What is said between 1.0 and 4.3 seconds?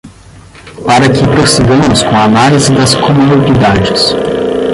que prossigamos com a análise das comorbidades